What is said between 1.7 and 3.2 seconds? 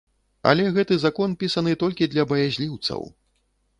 толькі для баязліўцаў.